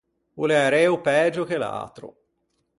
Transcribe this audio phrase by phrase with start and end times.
[0.41, 2.09] O l’é areo pægio che l’atro.